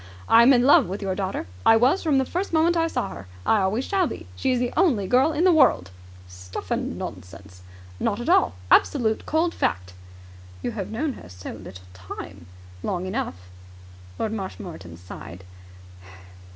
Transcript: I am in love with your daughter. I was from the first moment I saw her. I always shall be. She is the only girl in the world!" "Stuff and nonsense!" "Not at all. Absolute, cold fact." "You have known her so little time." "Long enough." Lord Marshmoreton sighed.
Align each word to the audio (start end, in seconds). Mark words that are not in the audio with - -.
I 0.27 0.41
am 0.41 0.51
in 0.51 0.63
love 0.63 0.87
with 0.87 1.03
your 1.03 1.13
daughter. 1.13 1.45
I 1.63 1.75
was 1.77 2.01
from 2.01 2.17
the 2.17 2.25
first 2.25 2.51
moment 2.53 2.75
I 2.75 2.87
saw 2.87 3.09
her. 3.09 3.27
I 3.45 3.59
always 3.61 3.85
shall 3.85 4.07
be. 4.07 4.25
She 4.35 4.51
is 4.51 4.57
the 4.59 4.73
only 4.75 5.05
girl 5.05 5.31
in 5.31 5.43
the 5.43 5.51
world!" 5.51 5.91
"Stuff 6.27 6.71
and 6.71 6.97
nonsense!" 6.97 7.61
"Not 7.99 8.19
at 8.19 8.27
all. 8.27 8.55
Absolute, 8.71 9.27
cold 9.27 9.53
fact." 9.53 9.93
"You 10.63 10.71
have 10.71 10.89
known 10.89 11.13
her 11.13 11.29
so 11.29 11.51
little 11.51 11.85
time." 11.93 12.47
"Long 12.81 13.05
enough." 13.05 13.47
Lord 14.17 14.31
Marshmoreton 14.33 14.97
sighed. 14.97 15.43